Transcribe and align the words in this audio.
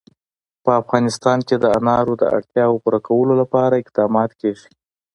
په 0.63 0.71
افغانستان 0.81 1.37
کې 1.47 1.55
د 1.59 1.65
انار 1.77 2.05
د 2.17 2.23
اړتیاوو 2.35 2.81
پوره 2.83 2.99
کولو 3.07 3.33
لپاره 3.41 3.81
اقدامات 3.83 4.31
کېږي. 4.41 4.69